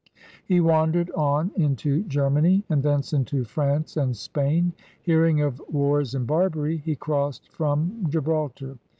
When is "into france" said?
3.13-3.95